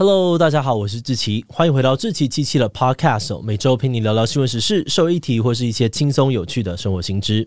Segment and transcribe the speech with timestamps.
[0.00, 7.44] Hello，大家好，我是志奇，欢迎回到志奇七七的 Podcast，每周陪你聊聊新闻时事、社会议题或是一些轻松有趣的生活新知。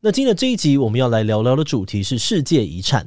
[0.00, 3.06] 那今天的这一集我们要来聊聊的主题是世界遗产。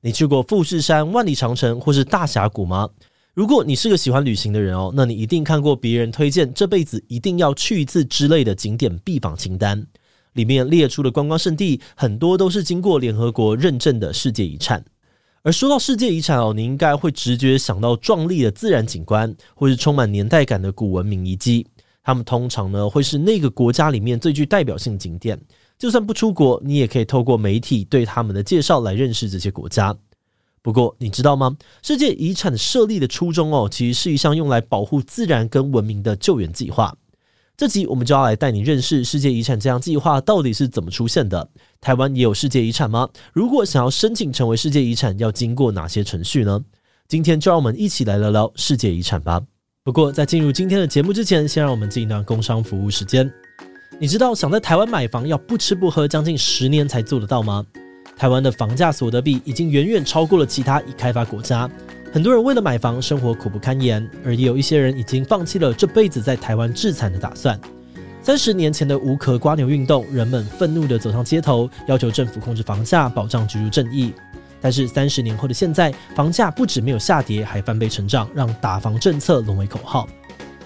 [0.00, 2.88] 你去过富士山、万里长城或是大峡谷吗？
[3.34, 9.86] 如果你是个喜欢旅行的人哦，那你一定看过别人推荐这辈子一定要去一次之类的景点必访清单，
[10.32, 14.82] 里面列出的观光胜地很多都是经过联合国认证的世界遗产。
[15.44, 21.66] 而说到世界遗产哦，你应该会直觉想到壮丽的自然景观，或是充满年代感的古文明遗迹。
[22.04, 25.40] 它们通常呢会是那个国家里面最具代表性景点。
[25.78, 29.96] 就算不出国，你也可以透过媒体对他们的介绍来认识这些国家。
[30.62, 31.56] 不过，你知道吗？
[31.82, 36.94] 世界遗产设立的初衷哦，其实是一项用来保护自然跟文明的救援计划。
[37.62, 41.48] 这集我们就要来带你认识世界遗产这项计划到底是怎么出现的。
[41.80, 43.08] 台湾也有世界遗产吗？
[43.32, 46.60] 如果想要申请成为世界遗产，要经过哪些程序呢？
[47.06, 49.40] 今天就让我们一起来聊聊世界遗产吧。
[49.84, 53.32] 不过，在进入今天的节目之前，先让我们进一段工商服务时间。
[54.00, 57.64] 你知道想在台湾买房要不吃不喝将近十年才做得到吗？
[58.16, 61.70] 台湾的房价所得比已经远远超过了其他已开发国家，
[62.12, 67.58] 很多人为了买房生活苦不堪言，而也有一些人已经放弃了这辈子在台湾置产的打算。
[68.20, 74.12] 三十年前的无壳瓜牛运动，人们愤怒地走上街头，要求政府控制房价，保障居住正义。
[74.60, 80.06] 但是三十年后的现在，房价不止没有下跌，还翻倍成长，让打房政策沦为口号。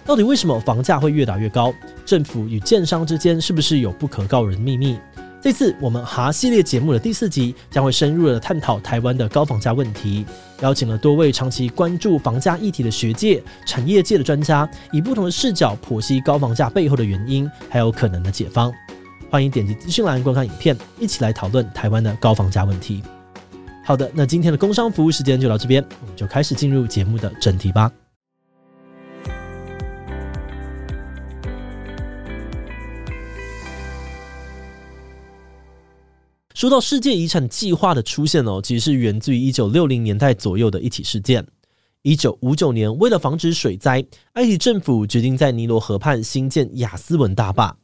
[0.04, 1.72] 到底为什么房价会越打越高？
[2.04, 4.98] 政府与建商之间是不是有不可告人的秘密？
[5.46, 10.26] 这次我们哈系列节目的第四集将会深入的探讨台湾的高房价问题，
[10.60, 18.72] 邀请了多位长期关注房价议题的学界、产业界的专家，以不同的视角剖析高房价背后的原因，还有可能的解方。
[19.30, 23.00] 欢迎点击资讯栏观看影片，一起来讨论台湾的高房价问题。
[23.84, 27.88] 好的，那今天的工商服务时间就到这边，我们就开始进入节目的正题吧。
[36.56, 41.46] 说到世界遗产计划的出现哦，其实是源自于一九六零年代左右的一起事件。
[42.00, 44.02] 一九五九年，为了防止水灾，
[44.32, 47.76] 埃及政府决定在尼罗河畔兴建亚斯文大坝。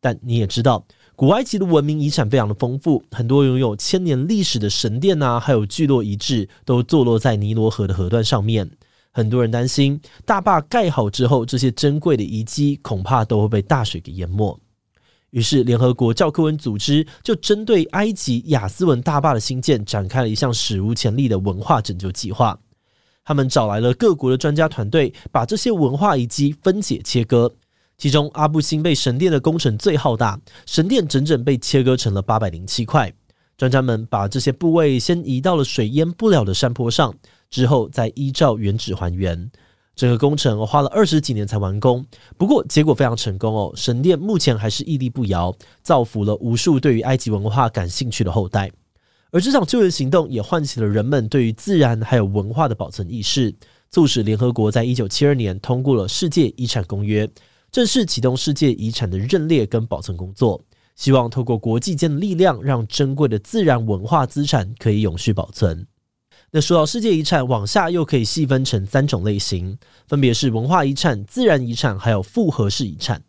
[0.00, 8.68] 但你也知道，古埃及的文明遗产非常的丰富，很多拥有千年历史的神殿啊，还有聚落遗址，都坐落在尼罗河的河段上面。
[9.12, 14.58] 很多人担心，大坝盖好之后，这些珍贵的遗迹恐怕都会被大水给淹没。
[15.30, 22.58] 于是，联合国教科文组织就针对埃及亚斯文大坝的兴建展开了一项史无前例的文化拯救计划。
[23.24, 27.52] 他们找来了各国的专家团队，把这些文化遗迹分解切割。
[27.98, 33.12] 其中，阿布辛贝神殿的工程最浩大，神殿整整被切割成了八百零七块。
[33.56, 37.12] 专家们把这些部位先移到了水淹不了的山坡上，
[37.50, 39.50] 之后再依照原址还原。
[39.96, 42.04] 整个工程花了二十几年才完工，
[42.36, 43.72] 不过结果非常成功哦。
[43.74, 48.70] 神殿目前还是屹立不摇，造福了无数对于埃及文化感兴趣的后代。
[49.30, 53.54] 而这场救援行动也唤起了人们对于自然还有文化的保存意识，
[53.90, 57.26] 促使联合国在一九七二年通过了《世界遗产公约》，
[57.72, 60.62] 正式启动世界遗产的认列跟保存工作，
[60.94, 65.86] 希望透过国际间的力量，让珍贵的自然文化资产可以永续保存。
[66.52, 69.76] 那说到世界遗产，往下又可以细分成三种类型，
[70.06, 73.22] 分别是文化遗产、自然遗产，还有复合式遗产。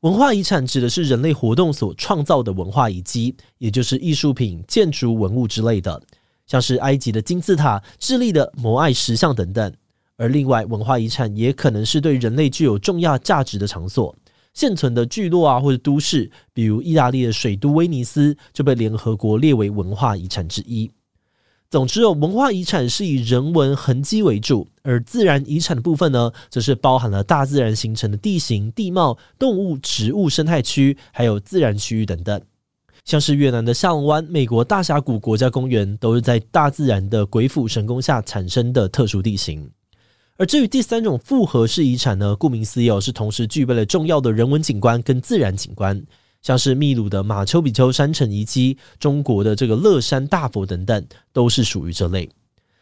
[0.00, 6.00] 文化遗产指的是人类活动所创造的文化遗迹，也就是艺术品、建筑文物之类的，
[6.46, 9.72] 像是埃及的金字塔、智利的摩艾石像等等。
[10.16, 14.14] 而另外，文化遗产也可能是对人类具有重要价值的场所，
[14.52, 20.90] 现存的聚落啊，或者都市，比如意大利的水都威尼斯，就被联合国列为文化遗产之一。
[21.74, 32.40] 总之哦，文化遗产是以人文痕迹为主，而自然遗产的部分呢，则是包含了大自然形成的地形、地貌、动物、植物、生态区，还有自然区域等等。
[33.04, 39.68] 像是越南的下龙湾、美国大峡谷国家公园，都是在大自然的鬼斧神工下产生的特殊地形。
[40.36, 46.00] 而至于第三种复合式遗产呢，顾名思义，是同时具备了重要的人文景观跟自然景观。
[46.44, 52.28] 像是秘鲁的马丘比丘山城遗迹、中国的这个乐山大佛等等，都是属于这类。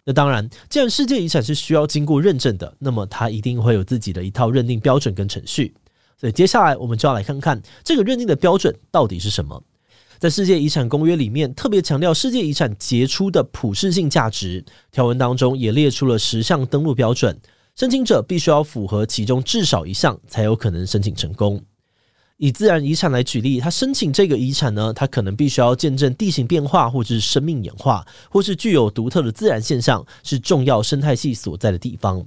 [0.05, 5.73] 那当然，既然世界遗产是需要经过认证的，那么它一定会有自己的一套认定标准跟程序。
[6.21, 9.63] 所以接下来我们就要来看看这个认定的标准到底是什么。
[10.19, 17.39] 在世界遗产公约里面，特别强调世界遗产杰出的普世性价值，条文当中也列出了十项登录标准，
[17.77, 21.63] 申请者必须要符合其中至少一项，才有可能申请成功。
[22.43, 32.27] 以自然遗产来举例，他申请这个遗产呢，他可能必须要见证地形变化，或者是生命演化，或是具有独特的自然现象，是重要生态系所在的地方。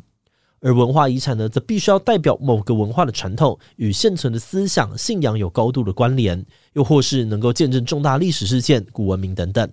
[0.61, 9.69] 而文化遗产呢，则必须要代表某个文化的传统与现存的思想、信仰有高度的关联，又或是能够见证重大历史事件、古文明等等。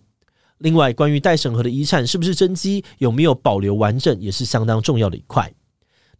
[0.59, 5.55] 另外，关于待审核的遗产是不是真迹，有没有保留完整，也是相当重要的一块。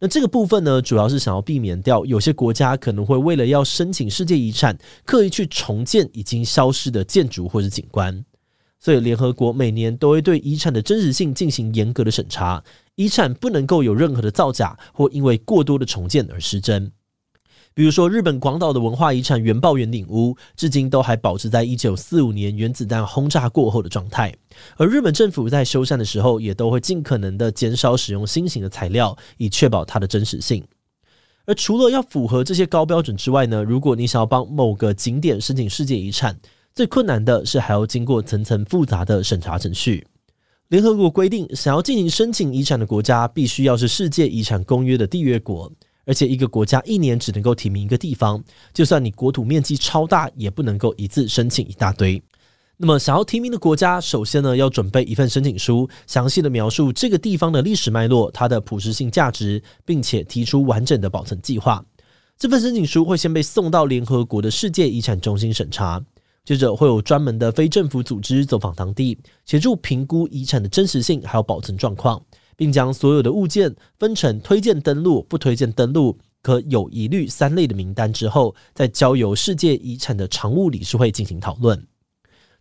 [0.03, 8.25] 那这个部分呢，主要是想要避免掉有些国家可能会为了要申请世界遗产，刻意去重建已经消失的建筑或者景观。
[8.81, 12.61] 所以联合国每年都会对遗产的真实性进行严格的审查，
[12.95, 16.91] 遗产不能够有任何的造假或因为过多的重建而失真。
[17.75, 24.31] 比如说，日本广岛的文化遗产原爆圆顶屋，至今都还保持在一九四五年原子弹轰炸过后的状态。
[24.77, 30.63] 而日本政府在修缮的时候，也都会尽可能的减少使用新型的材料，以确保它的真实性。
[31.45, 36.39] 而除了要符合这些高标准之外呢，如果你想要帮某个景点申请世界遗产，
[36.75, 40.05] 最困难的是还要经过层层复杂的审查程序。
[40.69, 45.71] 联合国规定，想要进行申请遗产的国家，必须要是世界遗产公约的缔约国。
[46.05, 52.21] 而且一个国家一年只能够提名一个地方，就算你国土面积超大，也不能够一次申请一大堆。
[52.75, 61.85] 那么想要提名的国家，首先呢要准备一份申请书，详细的描述这个地方的历史脉络、它的普适性价值，并且提出完整的保存计划。
[62.37, 66.03] 这份申请书会先被送到联合国的世界遗产中心审查，
[66.43, 72.21] 接着会有专门的非政府组织走访当地，协助评估遗产的真实性还有保存状况。
[72.55, 81.85] 并将所有的物件分成推荐登录、不推荐登录、可有疑虑三类的名单之后，再交由世界遗产的常务理事会进行讨论。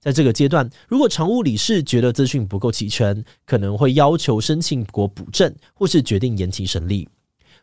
[0.00, 7.08] 在这个阶段，如果常务理事觉得资讯不够齐全，可能会要求申请国补正，或是决定延期审理。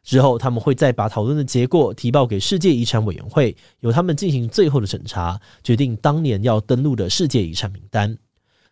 [0.01, 8.17] 之后，他们会再把讨论的结果提报给世界遗产委员会，由他们进行最后的审查，决定当年要登录的世界遗产名单。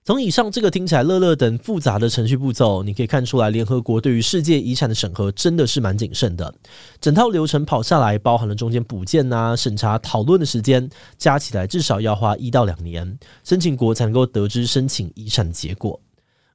[0.08, 6.56] 从以上这个听起来乐乐等复杂的程序步骤，你可以看出来，联合国对于世界遗产的审核真的是蛮谨慎的。
[7.02, 16.00] 整套流程跑下来，包含了中间补件啊、审查、讨论的时间，加起来至少要花一到两年，申请国才能够得知申请遗产的结果。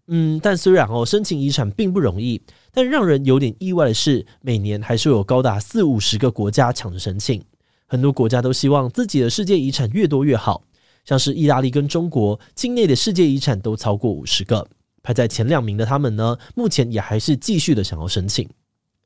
[0.06, 2.40] 嗯，但虽然哦，申请遗产并不容易，
[2.72, 7.44] 但让人有点意外的是，每年还是有高达四五十个国家抢着申请，
[7.86, 10.62] 很多国家都希望自己的世界遗产越多越好。
[11.04, 14.66] 像是意大利跟中国境内的世界遗产都超过五十个，
[15.02, 18.48] 排在前两名的他们呢，目前也还是继续的想要申请。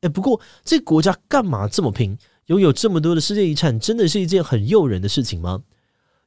[0.03, 2.17] 诶，不过这国家干嘛这么拼？
[2.47, 5.63] 拥有这么多的世界遗产，真的是一件很诱人的事情吗？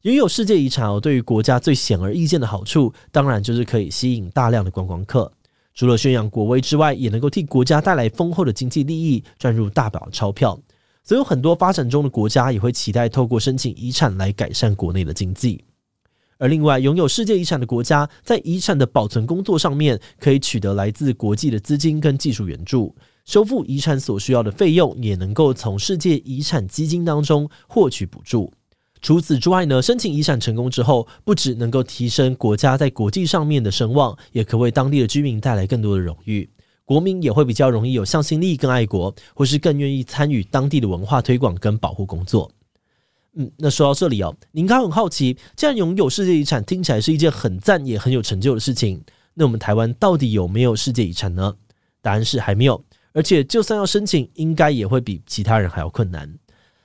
[0.01, 5.31] 拥有世界遗产哦，对于国家最显而易见的好处，当然就是可以吸引大量的观光客。
[5.75, 10.59] 除了宣扬国威之外，也能够替国家带来丰厚的经济利益，赚入大把钞票。
[11.09, 15.59] 所以有很多发展中的国家也会期待透过申请遗产来改善国内的经济，
[16.37, 22.95] 而另外拥有世界遗产的国家，在遗产的保存工作上面，可以取得来自国际的资金跟技术援助，
[23.25, 28.53] 修复遗产所需要的费用也能够从世界遗产基金当中获取补助。
[29.01, 36.47] 除此之外呢，申请遗产成功之后，不只能够提升国家在国际上面的声望，也可为当地的居民带来更多的荣誉。
[36.89, 42.51] 国民也会比较容易有向心力，更爱国，或是更愿意参与当地的文化推广跟保护工作。
[43.35, 48.99] 嗯，那说到这里哦，您应该很好奇，既然拥有世界遗产听起来是一件很赞也很有成就的事情，
[49.35, 51.55] 那我们台湾到底有没有世界遗产呢？
[52.01, 56.27] 答案是还没有，而且就算要申请，应该也会比其他人还要困难。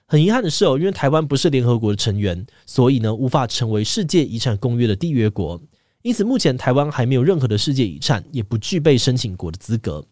[0.05, 5.59] 很遗憾的是哦，因为台湾不是联合国的成员，所以呢，无法成为世界遗产公约的缔约国。
[6.05, 10.05] 因此，目前台湾还没有任何的世界遗产，也不具备申请国的资格。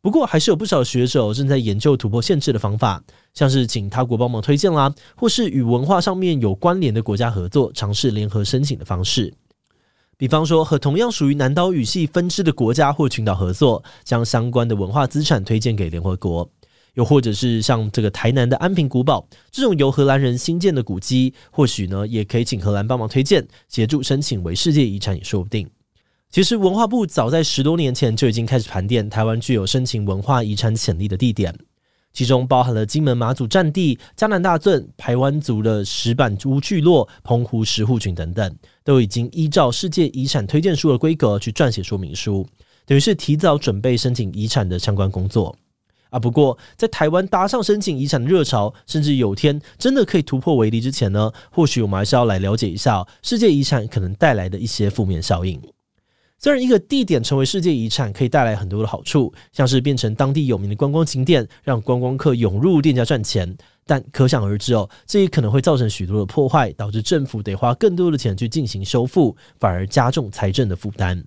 [0.00, 3.02] 不过，还是有不少学者正在研究突破限制的方法，
[3.34, 9.34] 像是请他国帮忙推荐啦，或是与文化上面有关联的国家合作，尝试联合申请的方式。
[10.16, 16.48] 比方说，和同样属于南岛语系分支的国家或群岛合作，将相关的文化资产推荐给联合国。
[16.94, 25.68] 又或者是像这个台南的安平古堡这种由荷兰人新建的古迹，或许呢也可以请荷兰帮忙推荐，协助申请为世界遗产也说不定。
[26.30, 31.54] 其实文化部早在十多年前就已经开始盘点台湾具有申请文化遗产潜力的地点，
[32.12, 42.46] 其中包含了金门马祖战地、嘉南大圳、排湾族的石板屋聚落、澎湖石沪群等等，都已经依照世界遗产推荐书的规格去撰写说明书。
[42.86, 45.54] 等于是提早准备申请遗产的相关工作。
[46.12, 55.60] 啊，不过在台湾搭上申请遗产的热潮，甚至有天真的可以突破围篱之前呢，或许我们还是要来了解一下世界遗产可能带来的一些负面效应。
[56.38, 71.24] 虽然一个地点成为世界遗产可以带来很多的好处，像是变成当地有名的观光景点，让观光客涌入店家赚钱，但可想而知哦，这也可能会造成许多的破坏，导致政府得花更多的钱去进行修复，反而加重财政的负担。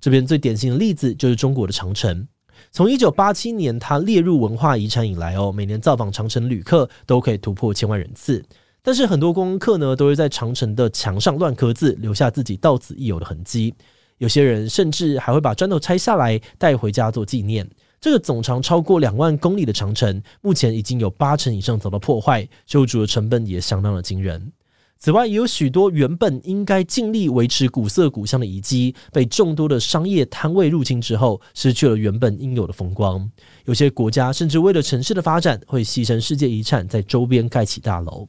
[0.00, 2.26] 这边最典型的例子就是中国的长城。
[2.70, 8.44] 从一九八七年它列入文化遗产以来哦，每年造访长城旅客都可以突破千万人次。
[8.82, 13.74] 但是很多观光客呢，都会在长城的墙上乱刻字，留下自己到此一游的痕迹。
[14.18, 17.68] 有些人甚至还会把砖头拆下来带回家做纪念。
[18.00, 24.52] 这个总长超过两万公里的长城，目前已经有八成以上遭到破坏，修筑的成本也相当的惊人。
[24.98, 33.30] 此外，也有许多原本应该尽力维持古色古香的遗迹，被众多的商业摊位入侵之后，失去了原本应有的风光。
[33.66, 38.26] 有些国家甚至为了城市的发展，会牺牲世界遗产在周边盖起大楼。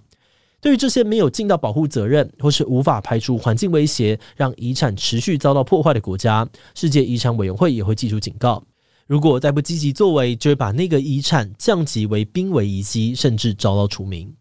[0.59, 8.61] 对于这些没有尽到保护责任，或是无法排除环境威胁，让遗产持续遭到破坏的国家，世界遗产委员会也会寄出警告：
[9.07, 14.33] 如果再不积极作为，就会把那个遗产降级为濒危遗迹，甚至遭到除名。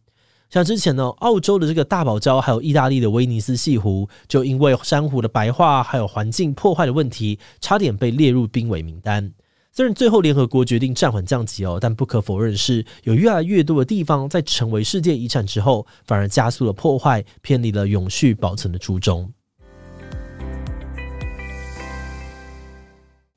[0.48, 9.32] 像之前呢，澳洲的这个大堡礁，还有意大利的威尼斯西湖，就因为珊瑚的白化还有环境破坏的问题，差点被列入濒危名单。
[9.72, 19.30] 虽然最后联合国决定暂缓降级哦，但不可否认是，有越来越多的地方在成为世界遗产之后，反而加速了破坏，偏离了永续保存的初衷。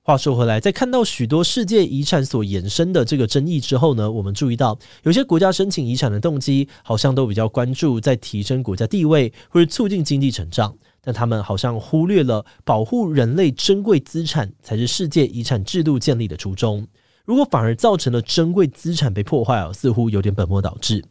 [0.09, 16.87] 话说回来，在看到许多世界遗产所衍生的这个争议之后呢，我们注意到有些国家申请遗产的动机好像都比较关注在提升国家地位或者促进经济成长，但他们好像忽略了保护人类珍贵资产才是世界遗产制度建立的初衷。
[17.23, 21.05] 如果反而造成了珍贵资产被破坏，似乎有点本末倒置。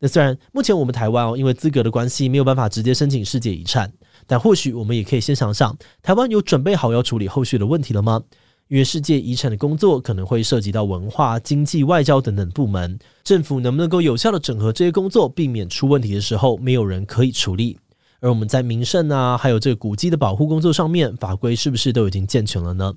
[0.00, 3.92] 那虽然目前我们台湾哦，因为资格的关系没有办法直接申请世界遗产，
[4.26, 8.22] 但或许我们也可以先想想，台湾有准备好要处理后续的问题了吗？
[8.68, 17.78] 因为世界遗产的工作可能会涉及到文化、经济、外交等等部门，政府能不能够有效的整合这些工作，避免出问题的时候没有人可以处理？
[18.20, 22.94] 而我们在名胜啊，还有这个古迹的保护工作上面，法规是不是都已经健全了呢？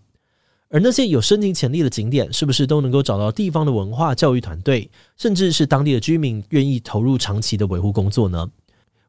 [0.73, 8.49] 而那些有申请潜力的景点，是不是都能够找到地方的文化教育团队，甚至是当地的居民愿意投入长期的维护工作呢？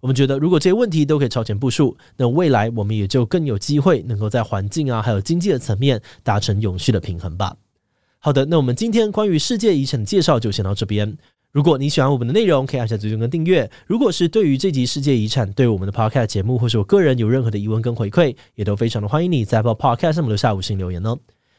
[0.00, 7.56] 我们觉得，如果这些问题都可以超前部署，那未来我们也就更有机会能够在环境啊，还有经济的层面达成永续的平衡吧。
[8.18, 11.16] 好的，那我们今天关于世界遗产的介绍就先到这边。
[11.50, 13.70] 如果你喜欢我们的内容，可以按下追踪跟订阅。
[13.86, 21.18] 如果是对于这集世界遗产，对我们的 Podcast 节目，或是我个人有任何的疑问跟回馈，也都非常的欢迎你在 Apple Podcast 上面留下五星留言哦。